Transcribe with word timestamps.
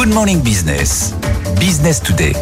Good 0.00 0.14
Morning 0.14 0.40
Business. 0.40 1.12
Business 1.60 2.00
Today. 2.00 2.32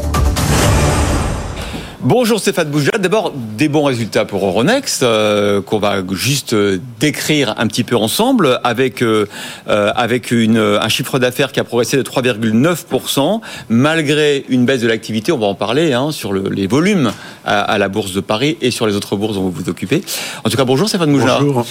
Bonjour 2.00 2.38
Stéphane 2.38 2.70
Boujat. 2.70 2.98
D'abord, 2.98 3.32
des 3.34 3.68
bons 3.68 3.82
résultats 3.82 4.24
pour 4.24 4.46
Euronext 4.46 5.02
euh, 5.02 5.60
qu'on 5.60 5.80
va 5.80 5.96
juste 6.12 6.52
euh, 6.52 6.78
décrire 7.00 7.56
un 7.58 7.66
petit 7.66 7.82
peu 7.82 7.96
ensemble 7.96 8.60
avec, 8.62 9.02
euh, 9.02 9.26
avec 9.66 10.30
une, 10.30 10.58
un 10.58 10.88
chiffre 10.88 11.18
d'affaires 11.18 11.50
qui 11.50 11.58
a 11.58 11.64
progressé 11.64 11.96
de 11.96 12.04
3,9% 12.04 13.40
malgré 13.68 14.44
une 14.48 14.64
baisse 14.64 14.82
de 14.82 14.86
l'activité. 14.86 15.32
On 15.32 15.38
va 15.38 15.46
en 15.46 15.56
parler 15.56 15.92
hein, 15.92 16.12
sur 16.12 16.32
le, 16.32 16.50
les 16.50 16.68
volumes 16.68 17.10
à, 17.44 17.60
à, 17.60 17.76
la 17.78 17.88
Bourse 17.88 18.12
de 18.12 18.20
Paris 18.20 18.56
et 18.60 18.70
sur 18.70 18.86
les 18.86 18.94
autres 18.94 19.16
bourses 19.16 19.34
dont 19.34 19.42
vous 19.42 19.50
vous 19.50 19.68
occupez. 19.68 20.02
En 20.44 20.48
tout 20.48 20.56
cas, 20.56 20.64
bonjour 20.64 20.88
Stéphane 20.88 21.10
Boujat. 21.10 21.40
Bonjour. 21.40 21.66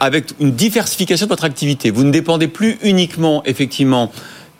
avec 0.00 0.34
une 0.40 0.50
diversification 0.50 1.26
de 1.26 1.30
votre 1.30 1.44
activité. 1.44 1.92
Vous 1.92 2.02
ne 2.02 2.10
dépendez 2.10 2.48
plus 2.48 2.78
uniquement, 2.82 3.44
effectivement, 3.46 4.10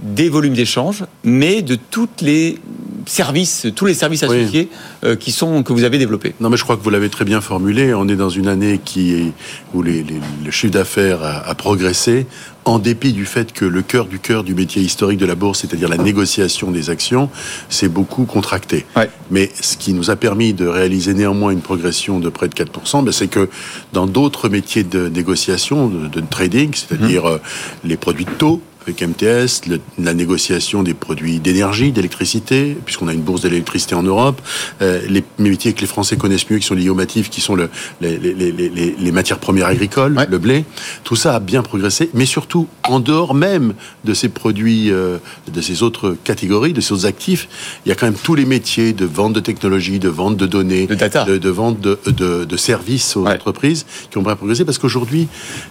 des 0.03 0.29
volumes 0.29 0.55
d'échange, 0.55 1.05
mais 1.25 1.63
de 1.63 1.77
toutes 1.91 2.23
les 2.23 2.59
services, 3.07 3.67
tous 3.75 3.87
les 3.87 3.95
services 3.95 4.23
associés 4.23 4.69
oui. 4.71 5.09
euh, 5.09 5.17
qui 5.17 5.33
sont 5.33 5.63
que 5.63 5.73
vous 5.73 5.85
avez 5.85 5.99
développés. 5.99 6.35
Non, 6.41 6.49
mais 6.49 6.57
je 6.57 6.65
crois 6.65 6.77
que 6.77 6.83
vous 6.83 6.91
l'avez 6.91 7.09
très 7.09 7.25
bien 7.25 7.41
formulé. 7.41 7.93
On 7.93 8.09
est 8.09 8.17
dans 8.17 8.31
une 8.31 8.49
année 8.49 8.81
qui 8.83 9.15
est 9.15 9.33
où 9.75 9.83
les, 9.83 10.03
les, 10.03 10.21
le 10.45 10.51
chiffre 10.51 10.73
d'affaires 10.73 11.23
a, 11.23 11.49
a, 11.49 11.55
progressé, 11.55 12.27
en 12.65 12.79
dépit 12.79 13.13
du 13.13 13.27
fait 13.27 13.53
que 13.53 13.65
le 13.65 13.83
cœur 13.83 14.07
du 14.07 14.19
cœur 14.19 14.45
du 14.45 14.55
métier 14.55 14.83
historique 14.83 15.19
de 15.19 15.27
la 15.27 15.35
bourse, 15.35 15.61
c'est-à-dire 15.61 15.89
la 15.89 15.99
négociation 15.99 16.71
des 16.71 16.89
actions, 16.89 17.29
s'est 17.69 17.89
beaucoup 17.89 18.25
contracté. 18.25 18.87
Ouais. 18.97 19.11
Mais 19.31 19.51
ce 19.61 19.77
qui 19.77 19.93
nous 19.93 20.11
a 20.11 20.17
permis 20.17 20.55
de 20.55 20.67
réaliser 20.67 21.15
néanmoins 21.15 21.51
une 21.51 21.63
progression 21.63 22.21
de 22.21 22.29
près 22.29 22.49
de 22.49 22.55
4%, 22.55 23.05
ben 23.05 23.13
c'est 23.13 23.29
que 23.29 23.49
dans 23.93 24.07
d'autres 24.07 24.49
métiers 24.49 24.85
de 24.85 25.09
négociation, 25.09 25.89
de, 25.89 26.07
de 26.07 26.21
trading, 26.21 26.73
c'est-à-dire 26.75 27.25
mmh. 27.27 27.39
les 27.85 27.97
produits 27.97 28.25
de 28.25 28.31
taux, 28.31 28.63
avec 28.83 29.03
MTS, 29.03 29.69
le, 29.69 29.81
la 29.99 30.15
négociation 30.15 30.83
des 30.83 30.95
produits 30.95 31.39
d'énergie, 31.39 31.93
d'électricité, 31.93 32.77
puisqu'on 32.85 33.09
a 33.09 33.13
une 33.13 33.21
bourse 33.21 33.43
de 33.43 33.49
l'électricité 33.49 33.95
en 33.95 34.03
Europe, 34.03 34.41
euh, 34.83 35.01
les 35.09 35.23
métiers 35.39 35.73
que 35.73 35.81
les 35.81 35.87
Français 35.87 36.17
connaissent 36.17 36.49
mieux, 36.49 36.59
qui 36.59 36.67
sont 36.67 36.75
liés 36.75 36.89
au 36.89 36.95
matif, 36.95 37.31
qui 37.31 37.41
sont 37.41 37.55
le, 37.55 37.69
les, 38.01 38.17
les, 38.17 38.35
les, 38.35 38.95
les, 38.99 39.13
matières 39.13 39.39
premières 39.39 39.67
agricoles, 39.67 40.17
ouais. 40.17 40.27
le 40.29 40.39
blé, 40.39 40.65
tout 41.05 41.17
ça 41.17 41.35
a 41.35 41.41
bien 41.41 41.63
progressé, 41.63 42.11
mais 42.15 42.27
surtout 42.27 42.69
en 42.85 43.01
dehors 43.01 43.35
même 43.35 43.75
de 44.05 44.15
ces 44.15 44.29
produits, 44.29 44.91
euh, 44.91 45.19
de 45.53 45.61
ces 45.61 45.83
autres 45.83 46.17
catégories, 46.25 46.73
de 46.73 46.81
ces 46.81 46.93
autres 46.93 47.07
actifs, 47.07 47.49
il 47.85 47.91
y 47.91 47.93
a 47.93 47.95
quand 47.95 48.07
même 48.07 48.15
tous 48.15 48.35
les 48.35 48.45
métiers 48.47 48.93
de 48.93 49.05
vente 49.05 49.33
de 49.33 49.41
technologie, 49.41 49.99
de 49.99 50.09
vente 50.09 50.37
de 50.37 50.47
données, 50.47 50.87
de, 50.87 50.95
data. 50.95 51.25
de, 51.25 51.39
de 51.39 51.51
vente 51.51 51.81
de, 51.81 51.99
de, 52.07 52.45
de, 52.45 52.57
services 52.57 53.17
aux 53.17 53.25
ouais. 53.25 53.35
entreprises 53.35 53.87
qui 54.11 54.19
ont 54.19 54.23
bien 54.23 54.37
progressé, 54.37 54.65
parce 54.65 54.79
qu'aujourd'hui, 54.79 55.29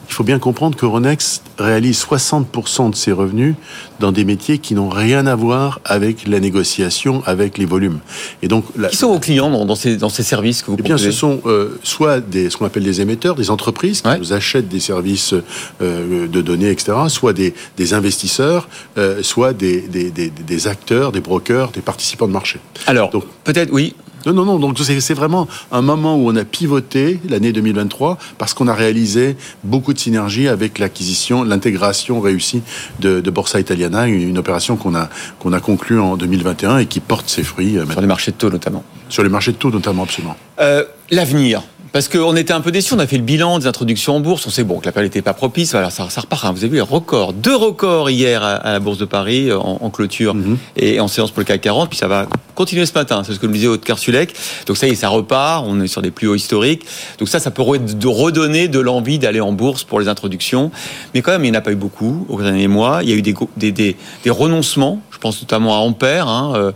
il 0.08 0.14
faut 0.14 0.24
bien 0.24 0.40
comprendre 0.40 0.78
que 0.78 0.86
Ronext 0.86 1.44
réalise 1.58 2.04
60% 2.04 2.92
de 2.92 2.96
ses 3.00 3.12
revenus 3.12 3.56
dans 4.00 4.12
des 4.12 4.26
métiers 4.26 4.60
qui 4.60 4.76
n'ont 4.76 4.90
rien 4.90 5.26
à 5.26 5.36
voir 5.36 5.80
avec 5.86 6.28
la 6.28 6.40
négociation, 6.40 7.24
avec 7.26 7.58
les 7.58 7.66
volumes. 7.66 8.00
Et 8.42 8.48
donc, 8.48 8.66
la... 8.78 8.90
qui 8.90 8.98
sont 8.98 9.12
vos 9.12 9.20
clients 9.20 9.66
dans, 9.66 9.76
ces, 9.76 9.98
dans 9.98 10.10
ces 10.10 10.24
services 10.24 10.62
que 10.62 10.72
vous 10.72 10.78
eh 10.80 10.84
bien, 10.84 10.98
ce 10.98 11.12
sont 11.12 11.42
euh, 11.46 11.80
soit 11.84 12.20
des, 12.20 12.50
ce 12.50 12.58
qu'on 12.58 12.66
appelle 12.66 12.84
des 12.84 13.02
émetteurs, 13.02 13.36
des 13.36 13.50
entreprises 13.50 14.02
qui 14.02 14.08
ouais. 14.10 14.20
nous 14.20 14.34
achètent 14.34 14.70
des 14.70 14.80
services 14.80 15.34
euh, 15.82 16.28
de 16.28 16.42
données, 16.42 16.70
etc., 16.70 16.94
soit 17.08 17.34
des, 17.34 17.54
des 17.78 17.94
investisseurs, 17.94 18.68
euh, 18.98 19.24
soit 19.24 19.54
des, 19.54 19.82
des, 19.82 20.12
des, 20.12 20.68
acteurs, 20.68 21.12
des 21.12 21.22
brokers, 21.22 21.72
des 21.72 21.82
participants 21.82 22.28
de 22.28 22.34
marché. 22.34 22.60
Alors, 22.88 23.12
peut-être, 23.44 23.72
oui, 23.72 23.96
non, 24.26 24.34
non, 24.34 24.46
non. 24.46 24.60
Donc 24.60 24.78
c'est 24.80 25.14
vraiment 25.14 25.48
un 25.72 25.82
moment 25.82 26.16
où 26.16 26.30
on 26.30 26.36
a 26.36 26.44
pivoté 26.44 27.20
l'année 27.28 27.52
2023 27.52 28.18
parce 28.38 28.54
qu'on 28.54 28.68
a 28.68 28.74
réalisé 28.74 29.38
beaucoup 29.64 29.94
de 29.94 30.00
synergies 30.00 30.48
avec 30.48 30.80
l'acquisition, 30.80 31.44
l'intégration 31.44 32.20
réussie 32.20 32.62
de, 33.00 33.22
de, 33.22 33.32
Borsa 33.32 33.60
Italiana, 33.60 34.08
une, 34.08 34.30
une 34.30 34.38
opération 34.38 34.76
qu'on 34.76 34.96
a 34.96 35.10
qu'on 35.40 35.54
a 35.54 35.60
conclue 35.60 36.00
en 36.00 36.18
2021 36.18 36.80
et 36.80 36.86
qui 36.86 37.00
porte 37.00 37.30
ses 37.30 37.44
fruits 37.44 37.78
euh, 37.78 37.86
sur 37.90 38.02
les 38.02 38.08
marchés 38.08 38.32
de 38.32 38.38
taux 38.38 38.50
notamment. 38.50 38.84
Sur 39.10 39.24
les 39.24 39.30
marchés 39.30 39.52
de 39.52 39.58
taux 39.58 39.72
notamment, 39.72 40.04
absolument. 40.04 40.36
Euh, 40.60 40.84
L'avenir. 41.12 41.64
Parce 41.92 42.08
qu'on 42.08 42.36
était 42.36 42.54
un 42.54 42.62
peu 42.62 42.72
déçus, 42.72 42.94
on 42.94 43.00
a 43.00 43.08
fait 43.08 43.18
le 43.18 43.24
bilan 43.24 43.58
des 43.58 43.66
introductions 43.66 44.16
en 44.16 44.20
bourse, 44.20 44.46
on 44.46 44.52
sait 44.52 44.64
bon 44.64 44.80
que 44.80 44.86
la 44.86 44.92
période 44.92 45.10
n'était 45.12 45.24
pas 45.24 45.34
propice, 45.34 45.74
alors 45.74 45.92
ça, 45.92 46.08
ça 46.10 46.22
repart. 46.22 46.46
Hein. 46.46 46.52
Vous 46.52 46.60
avez 46.60 46.70
vu 46.70 46.76
les 46.76 46.82
records, 46.82 47.34
deux 47.34 47.56
records 47.56 48.12
hier 48.12 48.44
à, 48.44 48.56
à 48.56 48.74
la 48.74 48.80
Bourse 48.80 49.00
de 49.00 49.06
Paris 49.06 49.52
en, 49.52 49.80
en 49.82 49.90
clôture 49.90 50.36
mm 50.36 50.44
-hmm. 50.44 50.58
et 50.78 51.00
en 51.00 51.08
séance 51.08 51.32
pour 51.32 51.40
le 51.40 51.46
CAC 51.46 51.62
40, 51.62 51.90
puis 51.90 51.98
ça 51.98 52.08
va 52.08 52.28
continuer 52.54 52.86
ce 52.86 52.94
matin, 52.94 53.24
c'est 53.26 53.34
ce 53.34 53.40
que 53.40 53.48
nous 53.48 53.54
disait 53.54 53.68
Haute 53.68 53.90
Sulek. 53.98 54.36
Donc 54.68 54.78
ça 54.78 54.88
y 54.88 54.92
est, 54.92 54.96
ça 54.96 55.10
repart, 55.10 55.66
on 55.68 55.82
est 55.82 55.88
sur 55.88 56.02
des 56.02 56.12
plus 56.12 56.28
hauts 56.28 56.36
historiques. 56.36 56.84
Donc 57.18 57.28
ça, 57.28 57.40
ça 57.40 57.52
peut 57.52 57.64
redonner 57.64 58.68
de 58.68 58.80
l'envie 58.80 59.18
d'aller 59.18 59.42
en 59.42 59.54
bourse 59.54 59.84
pour 59.84 60.00
les 60.00 60.08
introductions. 60.08 60.70
Mais 61.14 61.22
quand 61.24 61.32
même, 61.32 61.46
il 61.46 61.52
n'y 61.52 61.58
en 61.58 61.60
a 61.60 61.64
pas 61.64 61.72
eu 61.72 61.82
beaucoup 61.88 62.26
au 62.30 62.42
dernier 62.42 62.68
mois. 62.68 63.00
Il 63.04 63.10
y 63.10 63.14
a 63.14 63.16
eu 63.16 63.22
des, 63.22 63.36
des, 63.58 63.72
des, 63.72 63.96
des 64.26 64.30
renoncements, 64.30 65.02
je 65.10 65.18
pense 65.18 65.42
notamment 65.42 65.74
à 65.76 65.80
Ampère, 65.80 66.28
hein, 66.28 66.54
euh, 66.56 66.72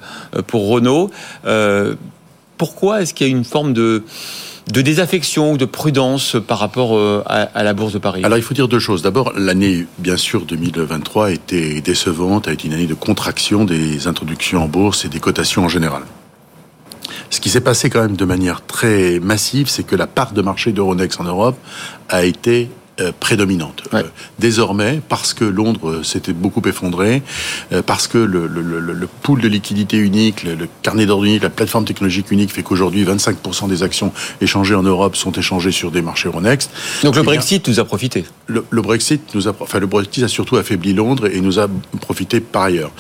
pour 0.48 0.62
Renault. 0.70 1.12
Euh, 1.46 1.96
pourquoi 2.58 3.02
est-ce 3.02 3.14
qu'il 3.14 3.28
y 3.28 3.30
a 3.30 3.34
une 3.40 3.44
forme 3.56 3.74
de 3.74 4.04
de 4.72 4.82
désaffection 4.82 5.52
ou 5.52 5.58
de 5.58 5.66
prudence 5.66 6.38
par 6.48 6.60
rapport 6.60 6.96
euh, 6.96 7.24
à, 7.26 7.64
la 7.64 7.74
Bourse 7.74 7.94
de 7.94 8.00
Paris? 8.00 8.22
Alors 8.24 8.38
il 8.38 8.44
faut 8.44 8.54
dire 8.54 8.68
deux 8.68 8.80
choses. 8.80 9.02
D'abord, 9.02 9.34
l'année, 9.36 9.86
bien 10.00 10.18
sûr, 10.18 10.46
2023 10.46 11.32
était 11.32 11.82
décevante, 11.82 12.48
a 12.48 12.54
été 12.54 12.68
une 12.68 12.74
année 12.74 12.88
de 12.88 12.94
contraction 12.94 13.66
des 13.66 14.08
introductions 14.08 14.64
en 14.64 14.68
bourse 14.68 15.06
et 15.06 15.10
des 15.10 15.20
cotations 15.20 15.66
en 15.66 15.70
général. 15.70 16.04
Ce 17.30 17.40
qui 17.40 17.50
s'est 17.50 17.62
passé 17.62 17.90
quand 17.90 18.02
même 18.02 18.16
de 18.16 18.26
manière 18.26 18.66
très 18.66 19.20
massive, 19.20 19.68
c'est 19.68 19.84
que 19.84 19.96
la 19.96 20.08
part 20.08 20.34
de 20.34 20.42
marché 20.42 20.72
d'Euronext 20.72 21.20
en 21.20 21.24
Europe 21.24 21.58
a 22.10 22.24
été 22.24 22.70
euh, 23.00 23.12
prédominante. 23.20 23.84
Ouais. 23.92 24.02
Euh, 24.02 24.08
désormais, 24.38 25.02
parce 25.10 25.34
que 25.34 25.46
Londres 25.46 26.04
s'était 26.04 26.32
beaucoup 26.32 26.62
effondré, 26.68 27.24
euh, 27.72 27.82
parce 27.82 28.08
que 28.08 28.20
le, 28.20 28.46
le, 28.46 28.62
le, 28.62 28.80
le, 28.80 29.08
pool 29.24 29.42
de 29.42 29.48
liquidité 29.48 29.98
unique, 29.98 30.44
le, 30.44 30.68
carnet 30.84 31.08
d'ordre 31.08 31.24
unique, 31.26 31.42
la 31.42 31.50
plateforme 31.50 31.86
technologique 31.86 32.30
unique 32.30 32.52
fait 32.52 32.62
qu'aujourd'hui 32.62 33.04
25% 33.04 33.68
des 33.68 33.82
actions 33.82 34.12
échangées 34.42 34.76
en 34.76 34.84
Europe 34.84 35.16
sont 35.16 35.32
échangées 35.32 35.72
sur 35.72 35.90
des 35.90 36.04
marchés 36.04 36.28
Euronext. 36.28 36.70
Donc 37.04 37.16
le 37.16 37.24
Brexit 37.24 37.66
bien, 37.66 37.74
nous 37.74 37.80
a 37.80 37.86
profité. 37.86 38.26
Le, 38.46 38.62
Brexit 38.82 39.34
nous 39.34 39.48
a, 39.48 39.54
enfin 39.60 39.80
le 39.80 39.88
Brexit 39.88 40.24
a 40.24 40.28
surtout 40.28 40.58
affaibli 40.58 40.94
Londres 40.94 41.26
et 41.26 41.42
nous 41.42 41.60
a 41.60 41.68
profité 42.00 42.42
par 42.42 42.64
ailleurs. 42.64 42.92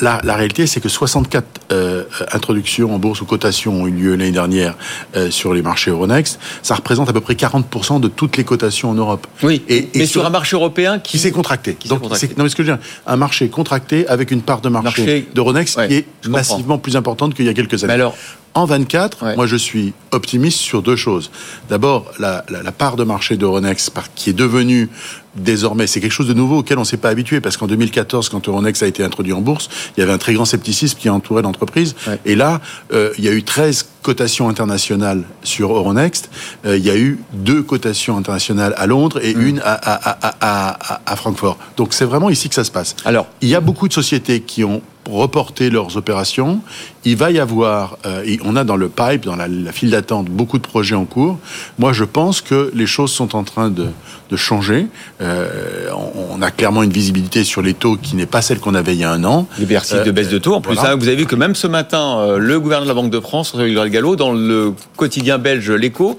La, 0.00 0.20
la, 0.24 0.34
réalité, 0.34 0.66
c'est 0.66 0.80
que 0.80 0.88
64 0.88 1.46
euh, 1.70 2.04
introductions 2.32 2.92
en 2.94 2.98
bourse 2.98 3.20
ou 3.20 3.26
cotations 3.26 3.82
ont 3.82 3.86
eu 3.86 3.92
lieu 3.92 4.10
l'année 4.16 4.32
dernière 4.32 4.76
euh, 5.14 5.30
sur 5.30 5.54
les 5.54 5.62
marchés 5.62 5.92
Euronext. 5.92 6.40
Ça 6.62 6.74
représente 6.74 7.08
à 7.08 7.12
peu 7.12 7.20
près 7.20 7.34
40% 7.34 8.00
de 8.00 8.08
toutes 8.08 8.36
les 8.36 8.44
cotations 8.44 8.87
en 8.88 8.94
Europe. 8.94 9.26
Oui, 9.42 9.62
et, 9.68 9.76
et 9.76 9.88
mais 9.94 10.06
sur, 10.06 10.24
un 10.26 10.30
marché 10.30 10.56
européen 10.56 10.98
qui, 10.98 11.12
qui 11.12 11.18
s'est 11.18 11.30
contracté. 11.30 11.74
Qui 11.74 11.88
Donc, 11.88 12.00
contracté. 12.00 12.28
non, 12.36 12.44
mais 12.44 12.50
ce 12.50 12.56
que 12.56 12.62
je 12.62 12.70
veux 12.70 12.76
dire, 12.76 12.84
un 13.06 13.16
marché 13.16 13.48
contracté 13.48 14.06
avec 14.08 14.30
une 14.30 14.42
part 14.42 14.60
de 14.60 14.68
marché, 14.68 15.02
marché 15.02 15.28
d'Euronext 15.34 15.76
ouais, 15.76 15.88
qui 15.88 15.94
est 15.94 16.06
massivement 16.28 16.60
comprends. 16.60 16.78
plus 16.78 16.96
importante 16.96 17.34
qu'il 17.34 17.44
y 17.44 17.48
a 17.48 17.54
quelques 17.54 17.84
années. 17.84 17.88
Mais 17.88 17.94
alors, 17.94 18.14
en 18.58 18.66
24, 18.66 19.24
ouais. 19.24 19.36
moi 19.36 19.46
je 19.46 19.56
suis 19.56 19.92
optimiste 20.10 20.58
sur 20.58 20.82
deux 20.82 20.96
choses. 20.96 21.30
D'abord, 21.68 22.10
la, 22.18 22.44
la, 22.48 22.62
la, 22.62 22.72
part 22.72 22.96
de 22.96 23.04
marché 23.04 23.36
d'Euronext 23.36 23.92
qui 24.14 24.30
est 24.30 24.34
devenue 24.34 24.88
désormais, 25.36 25.86
c'est 25.86 26.00
quelque 26.00 26.12
chose 26.12 26.28
de 26.28 26.34
nouveau 26.34 26.58
auquel 26.58 26.78
on 26.78 26.82
ne 26.82 26.86
s'est 26.86 26.96
pas 26.96 27.10
habitué, 27.10 27.40
parce 27.40 27.56
qu'en 27.56 27.66
2014, 27.66 28.28
quand 28.28 28.48
Euronext 28.48 28.82
a 28.82 28.86
été 28.86 29.04
introduit 29.04 29.32
en 29.32 29.40
bourse, 29.40 29.68
il 29.96 30.00
y 30.00 30.02
avait 30.02 30.12
un 30.12 30.18
très 30.18 30.34
grand 30.34 30.44
scepticisme 30.44 30.98
qui 30.98 31.08
entourait 31.08 31.42
l'entreprise. 31.42 31.94
Ouais. 32.06 32.18
Et 32.24 32.34
là, 32.34 32.60
euh, 32.92 33.12
il 33.18 33.24
y 33.24 33.28
a 33.28 33.32
eu 33.32 33.42
13 33.42 33.88
cotations 34.02 34.48
internationales 34.48 35.24
sur 35.42 35.72
Euronext. 35.72 36.30
Euh, 36.64 36.76
il 36.76 36.84
y 36.84 36.90
a 36.90 36.96
eu 36.96 37.18
deux 37.32 37.62
cotations 37.62 38.16
internationales 38.16 38.74
à 38.76 38.86
Londres 38.86 39.20
et 39.22 39.34
mmh. 39.34 39.46
une 39.46 39.60
à, 39.60 39.74
à, 39.74 40.36
à, 40.40 41.00
à 41.06 41.16
Francfort. 41.16 41.58
Donc 41.76 41.92
c'est 41.92 42.04
vraiment 42.04 42.30
ici 42.30 42.48
que 42.48 42.54
ça 42.54 42.64
se 42.64 42.70
passe. 42.70 42.96
Alors, 43.04 43.26
il 43.40 43.48
y 43.48 43.54
a 43.54 43.60
beaucoup 43.60 43.88
de 43.88 43.92
sociétés 43.92 44.40
qui 44.40 44.64
ont 44.64 44.82
reporter 45.08 45.70
leurs 45.70 45.96
opérations. 45.96 46.60
Il 47.04 47.16
va 47.16 47.30
y 47.30 47.38
avoir, 47.38 47.98
euh, 48.06 48.36
on 48.44 48.56
a 48.56 48.64
dans 48.64 48.76
le 48.76 48.88
pipe, 48.88 49.24
dans 49.24 49.36
la, 49.36 49.48
la 49.48 49.72
file 49.72 49.90
d'attente, 49.90 50.26
beaucoup 50.26 50.58
de 50.58 50.66
projets 50.66 50.94
en 50.94 51.04
cours. 51.04 51.38
Moi, 51.78 51.92
je 51.92 52.04
pense 52.04 52.40
que 52.40 52.70
les 52.74 52.86
choses 52.86 53.12
sont 53.12 53.34
en 53.34 53.44
train 53.44 53.70
de, 53.70 53.86
de 54.30 54.36
changer. 54.36 54.86
Euh, 55.20 55.88
on, 56.30 56.40
a 56.42 56.50
clairement 56.50 56.82
une 56.82 56.92
visibilité 56.92 57.44
sur 57.44 57.62
les 57.62 57.74
taux 57.74 57.96
qui 57.96 58.14
n'est 58.14 58.26
pas 58.26 58.42
celle 58.42 58.60
qu'on 58.60 58.74
avait 58.74 58.94
il 58.94 59.00
y 59.00 59.04
a 59.04 59.10
un 59.10 59.24
an. 59.24 59.48
Les 59.58 59.66
perspectives 59.66 60.02
euh, 60.02 60.04
de 60.04 60.10
baisse 60.12 60.28
de 60.28 60.38
taux. 60.38 60.54
En 60.54 60.60
plus, 60.60 60.74
voilà. 60.74 60.92
hein, 60.92 60.96
vous 60.96 61.08
avez 61.08 61.16
vu 61.16 61.26
que 61.26 61.34
même 61.34 61.54
ce 61.54 61.66
matin, 61.66 62.18
euh, 62.18 62.38
le 62.38 62.60
gouverneur 62.60 62.84
de 62.84 62.88
la 62.88 62.94
Banque 62.94 63.10
de 63.10 63.20
France, 63.20 63.50
François 63.50 63.88
Gallo, 63.88 64.16
dans 64.16 64.32
le 64.32 64.74
quotidien 64.96 65.38
belge 65.38 65.70
L'Écho, 65.70 66.18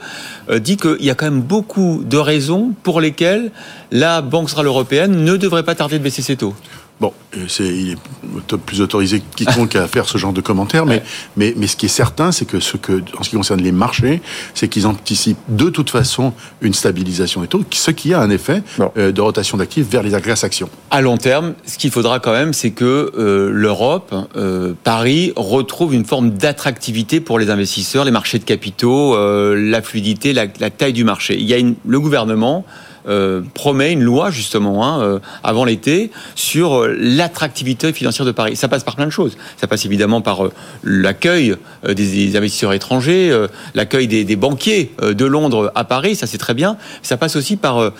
dit 0.57 0.77
qu'il 0.77 1.01
y 1.01 1.09
a 1.09 1.15
quand 1.15 1.25
même 1.25 1.41
beaucoup 1.41 2.03
de 2.03 2.17
raisons 2.17 2.73
pour 2.83 3.01
lesquelles 3.01 3.51
la 3.91 4.21
Banque 4.21 4.49
centrale 4.49 4.65
européenne 4.67 5.23
ne 5.23 5.37
devrait 5.37 5.63
pas 5.63 5.75
tarder 5.75 5.99
de 5.99 6.03
baisser 6.03 6.21
ses 6.21 6.35
taux. 6.35 6.55
Bon, 6.99 7.13
c'est, 7.47 7.65
il 7.65 7.91
est 7.91 8.57
plus 8.57 8.81
autorisé 8.81 9.21
que 9.21 9.25
quiconque 9.35 9.75
à 9.75 9.87
faire 9.87 10.07
ce 10.07 10.17
genre 10.17 10.33
de 10.33 10.41
commentaires, 10.41 10.85
mais, 10.85 10.95
ouais. 10.95 11.03
mais, 11.37 11.53
mais 11.55 11.67
ce 11.67 11.77
qui 11.77 11.85
est 11.85 11.89
certain, 11.89 12.31
c'est 12.31 12.45
que 12.45 12.59
ce 12.59 12.75
que, 12.75 13.01
en 13.17 13.23
ce 13.23 13.29
qui 13.29 13.37
concerne 13.37 13.61
les 13.61 13.71
marchés, 13.71 14.21
c'est 14.53 14.67
qu'ils 14.67 14.85
anticipent 14.85 15.37
de 15.47 15.69
toute 15.69 15.89
façon 15.89 16.33
une 16.61 16.73
stabilisation 16.73 17.41
des 17.41 17.47
taux, 17.47 17.63
ce 17.71 17.91
qui 17.91 18.13
a 18.13 18.19
un 18.19 18.29
effet 18.29 18.63
euh, 18.97 19.11
de 19.11 19.21
rotation 19.21 19.57
d'actifs 19.57 19.87
vers 19.89 20.03
les 20.03 20.11
grâce 20.19 20.43
actions. 20.43 20.69
À 20.91 21.01
long 21.01 21.17
terme, 21.17 21.53
ce 21.65 21.77
qu'il 21.77 21.91
faudra 21.91 22.19
quand 22.19 22.33
même, 22.33 22.53
c'est 22.53 22.71
que 22.71 23.11
euh, 23.17 23.49
l'Europe, 23.51 24.13
euh, 24.35 24.73
Paris, 24.83 25.33
retrouve 25.35 25.93
une 25.93 26.05
forme 26.05 26.31
d'attractivité 26.31 27.19
pour 27.21 27.39
les 27.39 27.49
investisseurs, 27.49 28.05
les 28.05 28.11
marchés 28.11 28.39
de 28.39 28.43
capitaux, 28.43 29.15
euh, 29.15 29.55
la 29.55 29.81
fluidité, 29.81 30.33
la, 30.33 30.47
la, 30.59 30.69
taille 30.69 30.93
du 30.93 31.03
marché. 31.03 31.37
Il 31.39 31.45
y 31.45 31.53
a 31.53 31.57
une, 31.57 31.75
le 31.85 31.99
gouvernement 31.99 32.65
euh, 33.07 33.41
promet 33.53 33.93
une 33.93 34.03
loi 34.03 34.29
justement 34.29 34.85
hein, 34.85 35.01
euh, 35.01 35.19
avant 35.43 35.63
l'été 35.63 36.11
sur 36.35 36.83
euh, 36.83 36.97
l'attractivité 36.99 37.93
financière 37.93 38.25
de 38.25 38.31
Paris. 38.31 38.57
Ça 38.57 38.67
passe 38.67 38.83
par 38.83 38.95
plein 38.95 39.05
de 39.05 39.11
choses. 39.11 39.37
Ça 39.57 39.67
passe 39.67 39.85
évidemment 39.85 40.21
par 40.21 40.49
l'accueil 40.83 41.55
des, 41.87 42.35
investisseurs 42.35 42.73
étrangers, 42.73 43.47
l'accueil 43.73 44.07
des, 44.07 44.35
banquiers 44.35 44.91
de 45.01 45.25
Londres 45.25 45.71
à 45.75 45.83
Paris, 45.83 46.15
ça 46.15 46.27
c'est 46.27 46.37
très 46.37 46.53
bien. 46.53 46.77
Ça 47.01 47.17
passe 47.17 47.35
aussi 47.35 47.55
par 47.55 47.91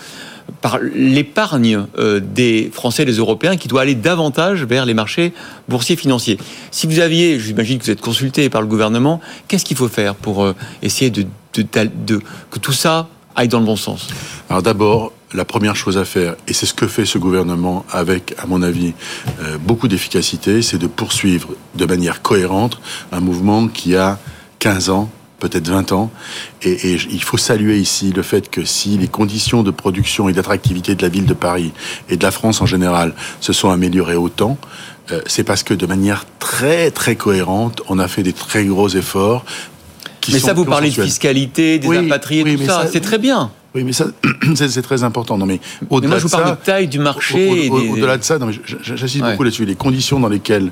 par 0.62 0.80
l'épargne 0.80 1.86
des 2.22 2.72
Français 2.74 3.04
et 3.04 3.06
des 3.06 3.18
Européens 3.18 3.56
qui 3.56 3.68
doit 3.68 3.82
aller 3.82 3.96
davantage 3.96 4.64
vers 4.64 4.86
les 4.86 4.94
marchés 4.94 5.32
boursiers 5.68 5.96
financiers. 5.96 6.38
Si 6.72 6.88
vous 6.88 7.00
aviez, 7.00 7.40
j'imagine 7.40 7.78
que 7.78 7.84
vous 7.84 7.92
êtes 7.92 8.02
consulté 8.02 8.50
par 8.50 8.62
le 8.62 8.68
gouvernement, 8.68 9.22
qu'est-ce 9.48 9.66
qu'il 9.66 9.78
faut 9.78 9.88
faire 9.88 10.16
pour 10.16 10.54
essayer 10.82 11.12
de, 11.12 11.26
que 11.54 12.60
tout 12.60 12.74
ça 12.74 13.08
aille 13.36 13.48
dans 13.48 13.60
le 13.60 13.66
bon 13.66 13.76
sens 13.76 14.08
Alors 14.50 14.62
d'abord, 14.62 15.12
la 15.34 15.46
première 15.46 15.76
chose 15.76 15.98
à 15.98 16.06
faire, 16.06 16.36
et 16.48 16.54
c'est 16.54 16.66
ce 16.66 16.74
que 16.74 16.88
fait 16.88 17.06
ce 17.06 17.18
gouvernement 17.18 17.86
avec, 17.92 18.34
à 18.40 18.48
mon 18.48 18.62
avis, 18.62 18.94
euh, 19.42 19.58
beaucoup 19.58 19.88
d'efficacité, 19.88 20.62
c'est 20.62 20.78
de 20.78 20.88
poursuivre 20.88 21.50
de 21.76 21.86
manière 21.86 22.22
cohérente 22.22 22.80
un 23.12 23.20
mouvement 23.20 23.68
qui 23.68 23.96
a 23.96 24.18
15 24.60 24.90
ans, 24.90 25.10
peut-être 25.40 25.70
20 25.70 25.92
ans. 25.92 26.12
Et, 26.64 26.94
il 26.94 27.24
faut 27.24 27.38
saluer 27.38 27.80
ici 27.80 28.12
le 28.12 28.24
fait 28.24 28.50
que 28.50 28.66
si 28.66 28.98
les 28.98 29.08
conditions 29.08 29.64
de 29.64 29.72
production 29.72 30.30
et 30.30 30.34
d'attractivité 30.34 30.96
de 30.96 31.02
la 31.02 31.10
ville 31.10 31.26
de 31.26 31.34
Paris 31.34 31.72
et 32.10 32.18
de 32.18 32.24
la 32.24 32.32
France 32.32 32.62
en 32.62 32.66
général 32.66 33.14
se 33.40 33.54
sont 33.54 33.70
améliorées 33.70 34.16
autant, 34.16 34.58
euh, 35.12 35.22
c'est 35.26 35.44
parce 35.44 35.64
que 35.64 35.74
de 35.74 35.86
manière 35.86 36.26
très 36.40 36.92
très 36.92 37.16
cohérente, 37.16 37.82
on 37.88 38.00
a 38.00 38.08
fait 38.08 38.24
des 38.24 38.34
très 38.34 38.66
gros 38.66 38.90
efforts 38.90 39.46
mais 40.32 40.40
ça, 40.40 40.54
vous 40.54 40.66
parlez 40.66 40.90
de 40.90 41.02
fiscalité, 41.02 41.80
des 41.80 41.88
oui, 41.88 41.98
impatriés, 41.98 42.44
tout 42.44 42.66
ça, 42.66 42.86
c'est 42.92 43.02
très 43.02 43.18
bien. 43.18 43.52
Oui, 43.76 43.84
mais 43.84 43.94
ça, 43.94 44.08
c'est 44.56 44.82
très 44.82 45.04
important. 45.04 45.38
Non, 45.38 45.46
mais 45.46 45.60
au-delà 45.90 46.10
moi, 46.10 46.18
je 46.18 46.24
vous 46.24 46.30
parle 46.30 46.58
de 46.58 46.64
taille 46.64 46.88
du 46.88 47.00
marché. 47.00 47.70
Au-delà 47.70 48.18
de 48.18 48.24
ça, 48.24 48.40
j'insiste 48.82 49.24
beaucoup 49.24 49.44
là-dessus. 49.44 49.66
Les 49.66 49.76
conditions 49.76 50.20
dans 50.20 50.30
lesquelles 50.30 50.72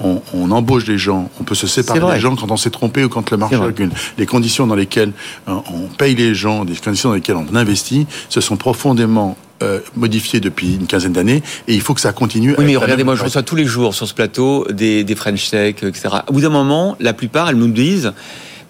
on, 0.00 0.50
embauche 0.50 0.84
des 0.84 0.98
gens, 0.98 1.30
on 1.40 1.44
peut 1.44 1.54
se 1.54 1.66
séparer 1.66 2.00
des 2.14 2.20
gens 2.20 2.34
quand 2.34 2.50
on 2.50 2.56
s'est 2.56 2.70
trompé 2.70 3.04
ou 3.04 3.08
quand 3.08 3.30
le 3.30 3.36
marché 3.36 3.56
recule. 3.56 3.90
Les 4.18 4.26
conditions 4.26 4.66
dans 4.66 4.74
lesquelles 4.74 5.12
euh, 5.48 5.52
on 5.72 5.86
paye 5.96 6.14
les 6.14 6.34
gens, 6.34 6.64
des 6.64 6.74
conditions 6.74 7.10
dans 7.10 7.14
lesquelles 7.14 7.36
on 7.36 7.54
investit, 7.54 8.06
se 8.28 8.40
sont 8.40 8.56
profondément 8.56 9.36
euh, 9.62 9.78
modifiées 9.96 10.40
depuis 10.40 10.74
une 10.74 10.86
quinzaine 10.86 11.12
d'années 11.12 11.42
et 11.68 11.74
il 11.74 11.80
faut 11.80 11.94
que 11.94 12.00
ça 12.00 12.12
continue. 12.12 12.54
Oui, 12.58 12.64
mais 12.64 12.76
regardez, 12.76 13.04
moi 13.04 13.14
je 13.14 13.22
reçois 13.22 13.42
tous 13.42 13.56
les 13.56 13.64
jours 13.64 13.94
sur 13.94 14.08
ce 14.08 14.14
plateau 14.14 14.66
des, 14.70 15.04
des 15.04 15.14
French 15.14 15.50
Tech, 15.50 15.76
etc. 15.82 16.08
Au 16.26 16.32
bout 16.32 16.40
d'un 16.40 16.50
moment, 16.50 16.96
la 16.98 17.12
plupart, 17.12 17.48
elles 17.48 17.56
nous 17.56 17.68
disent 17.68 18.12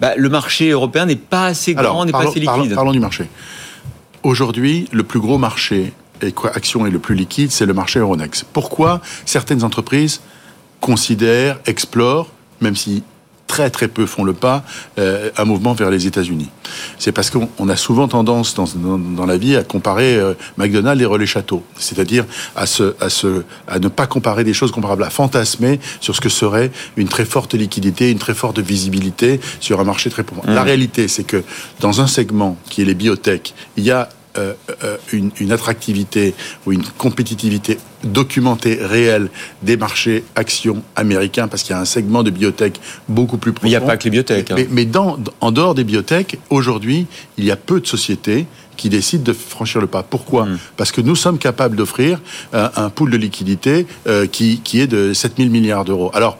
bah, 0.03 0.15
le 0.17 0.27
marché 0.27 0.71
européen 0.71 1.05
n'est 1.05 1.15
pas 1.15 1.45
assez 1.45 1.73
grand, 1.73 2.03
n'est 2.03 2.11
pas 2.11 2.27
assez 2.27 2.41
liquide. 2.41 2.75
Parlons, 2.75 2.91
du 2.91 2.99
marché. 2.99 3.29
Aujourd'hui, 4.21 4.89
le 4.91 5.03
plus 5.03 5.21
gros 5.21 5.37
marché 5.37 5.93
action 6.53 6.85
et 6.85 6.91
le 6.91 6.99
plus 6.99 7.15
liquide, 7.15 7.51
c'est 7.51 7.65
le 7.65 7.73
marché 7.73 7.99
Euronext. 7.99 8.45
Pourquoi 8.51 8.99
certaines 9.25 9.63
entreprises 9.63 10.19
considèrent, 10.81 11.57
explorent, 11.65 12.27
même 12.59 12.75
si 12.75 13.03
très 13.53 13.69
très 13.69 13.87
peu 13.87 14.07
font 14.07 14.23
le 14.23 14.33
pas, 14.33 14.63
euh, 14.97 15.29
un 15.37 15.45
mouvement 15.45 15.73
vers 15.73 15.91
les 15.91 16.07
États-Unis. 16.07 16.49
C'est 16.97 17.11
parce 17.11 17.29
qu'on 17.29 17.69
a 17.69 17.75
souvent 17.75 18.07
tendance 18.07 18.55
dans, 18.55 18.65
dans, 18.97 19.27
la 19.27 19.37
vie 19.37 19.55
à 19.55 19.63
comparer 19.63 20.15
euh, 20.15 20.33
McDonald's 20.57 21.03
et 21.03 21.05
Relais 21.05 21.27
Château, 21.27 21.61
c'est-à-dire 21.77 22.25
à, 22.55 22.65
se, 22.65 22.95
à, 22.99 23.09
se, 23.09 23.43
à 23.67 23.77
ne 23.77 23.89
pas 23.89 24.07
comparer 24.07 24.43
des 24.43 24.55
choses 24.55 24.71
comparables, 24.71 25.03
à 25.03 25.11
fantasmer 25.11 25.79
sur 26.01 26.15
ce 26.15 26.21
que 26.21 26.29
serait 26.29 26.71
une 26.97 27.07
très 27.07 27.25
forte 27.25 27.53
liquidité, 27.53 28.09
une 28.09 28.17
très 28.17 28.33
forte 28.33 28.57
visibilité 28.57 29.39
sur 29.59 29.79
un 29.79 29.83
marché 29.83 30.09
très 30.09 30.23
pauvre. 30.23 30.41
La 30.47 30.63
mmh. 30.63 30.65
réalité, 30.65 31.07
c'est 31.07 31.23
que 31.23 31.43
dans 31.79 32.01
un 32.01 32.07
segment 32.07 32.57
qui 32.71 32.81
est 32.81 32.85
les 32.85 32.95
biotech, 32.95 33.53
il 33.77 33.83
y 33.83 33.91
a 33.91 34.09
euh, 34.37 34.53
euh, 34.83 34.97
une, 35.11 35.31
une, 35.39 35.51
attractivité 35.51 36.33
ou 36.65 36.71
une 36.71 36.83
compétitivité 36.97 37.77
documentée 38.03 38.79
réelle 38.81 39.29
des 39.61 39.77
marchés 39.77 40.23
actions 40.35 40.81
américains 40.95 41.47
parce 41.47 41.61
qu'il 41.61 41.75
y 41.75 41.77
a 41.77 41.79
un 41.79 41.85
segment 41.85 42.23
de 42.23 42.31
biotech 42.31 42.79
beaucoup 43.07 43.37
plus 43.37 43.53
profond. 43.53 43.67
il 43.67 43.69
n'y 43.69 43.75
a 43.75 43.81
pas 43.81 43.95
que 43.95 44.05
les 44.05 44.09
biotech. 44.09 44.49
Hein. 44.49 44.55
Mais, 44.71 44.85
dans, 44.85 45.19
en 45.39 45.51
dehors 45.51 45.75
des 45.75 45.83
biotech, 45.83 46.39
aujourd'hui, 46.49 47.05
il 47.37 47.45
y 47.45 47.51
a 47.51 47.55
peu 47.55 47.79
de 47.79 47.85
sociétés 47.85 48.47
qui 48.75 48.89
décident 48.89 49.23
de 49.23 49.33
franchir 49.33 49.81
le 49.81 49.87
pas. 49.87 50.03
Pourquoi 50.03 50.45
hmm. 50.45 50.57
Parce 50.77 50.91
que 50.91 51.01
nous 51.01 51.15
sommes 51.15 51.37
capables 51.37 51.75
d'offrir 51.75 52.19
un, 52.53 52.71
un, 52.75 52.89
pool 52.89 53.11
de 53.11 53.17
liquidité 53.17 53.85
euh, 54.07 54.25
qui, 54.25 54.61
qui 54.61 54.79
est 54.79 54.87
de 54.87 55.13
7000 55.13 55.51
milliards 55.51 55.85
d'euros. 55.85 56.09
Alors, 56.15 56.39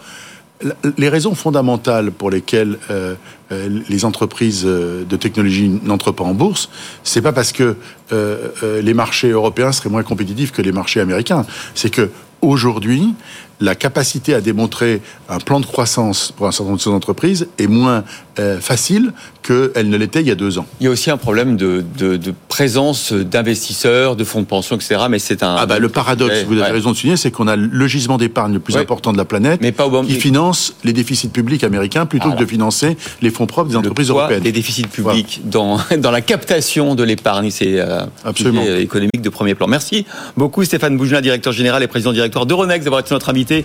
les 0.98 1.10
raisons 1.10 1.36
fondamentales 1.36 2.12
pour 2.12 2.30
lesquelles 2.30 2.78
euh, 2.90 3.16
euh, 3.52 3.82
les 3.90 4.06
entreprises 4.06 4.64
euh, 4.66 5.04
de 5.04 5.16
technologie 5.16 5.70
n'entrent 5.84 6.12
pas 6.12 6.24
en 6.24 6.34
bourse, 6.34 6.70
c'est 7.04 7.22
pas 7.22 7.34
parce 7.34 7.52
que 7.52 7.76
les 8.12 8.94
marchés 8.94 9.32
européens 9.32 9.72
seraient 9.72 9.90
moins 9.90 10.04
compétitifs 10.04 10.52
que 10.52 10.62
les 10.62 10.72
marchés 10.72 11.00
américains. 11.00 11.48
C'est 11.74 11.90
que 11.90 12.12
aujourd'hui, 12.42 13.16
la 13.60 13.76
capacité 13.76 14.34
à 14.34 14.42
démontrer 14.42 15.02
un 15.30 15.40
plan 15.40 15.60
de 15.60 15.66
croissance 15.66 16.34
pour 16.36 16.48
un 16.48 16.52
certain 16.52 16.66
nombre 16.66 16.78
de 16.78 16.84
ces 16.84 16.90
entreprises 16.90 17.48
est 17.58 17.68
moins 17.68 18.04
euh, 18.40 18.60
facile 18.60 19.14
qu'elle 19.44 19.90
ne 19.90 19.98
l'était 19.98 20.22
il 20.22 20.28
y 20.28 20.32
a 20.32 20.36
deux 20.36 20.58
ans. 20.58 20.66
Il 20.80 20.86
y 20.86 20.88
a 20.88 20.90
aussi 20.90 21.12
un 21.12 21.18
problème 21.18 21.56
de, 21.56 21.84
présence 22.48 23.14
d'investisseurs, 23.14 24.16
de 24.16 24.24
fonds 24.24 24.42
de 24.42 24.46
pension, 24.46 24.76
etc. 24.76 25.02
Mais 25.10 25.20
c'est 25.20 25.44
un. 25.44 25.56
Ah 25.58 25.66
bah 25.66 25.80
le 25.80 25.90
paradoxe, 25.90 26.44
vous 26.48 26.60
avez 26.60 26.72
raison 26.72 26.92
de 26.92 26.96
souligner, 26.96 27.18
c'est 27.18 27.32
qu'on 27.32 27.48
a 27.48 27.56
le 27.56 27.88
gisement 27.88 28.18
d'épargne 28.18 28.54
le 28.54 28.60
plus 28.60 28.78
important 28.78 29.12
de 29.12 29.18
la 29.18 29.26
planète, 29.26 29.60
mais 29.62 29.72
pas 29.72 29.90
qui 30.06 30.16
finance 30.16 30.76
les 30.84 30.94
déficits 30.94 31.28
publics 31.28 31.64
américains 31.64 32.06
plutôt 32.06 32.32
que 32.32 32.40
de 32.40 32.46
financer 32.46 32.98
les 33.22 33.30
fonds 33.30 33.46
propres 33.46 33.70
des 33.70 33.76
entreprises 33.76 34.08
le 34.08 34.14
poids 34.14 34.24
européennes. 34.24 34.44
Les 34.44 34.52
déficits 34.52 34.88
publics 34.88 35.42
dans, 35.46 35.80
dans 35.98 36.12
la 36.12 36.22
captation 36.22 36.96
de 36.96 37.04
l'épargne, 37.04 37.52
c'est 37.52 37.80
euh, 37.80 38.06
économique 38.80 39.22
de 39.22 39.30
premier 39.30 39.56
plan. 39.56 39.68
Merci 39.68 40.06
beaucoup 40.38 40.64
Stéphane 40.64 40.98
Bougina, 40.98 41.22
directeur 41.22 41.54
général 41.54 41.84
et 41.84 41.88
président 41.88 42.14
directeur 42.14 42.46
d'Euronext, 42.46 42.86
d'avoir 42.86 43.02
été 43.02 43.14
notre 43.14 43.30
invité 43.30 43.53